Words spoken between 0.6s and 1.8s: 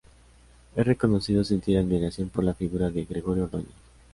Ha reconocido sentir